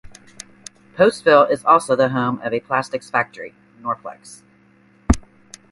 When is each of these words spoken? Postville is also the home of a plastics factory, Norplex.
Postville 0.95 1.47
is 1.51 1.63
also 1.63 1.95
the 1.95 2.09
home 2.09 2.41
of 2.41 2.51
a 2.55 2.59
plastics 2.59 3.07
factory, 3.11 3.53
Norplex. 3.83 4.41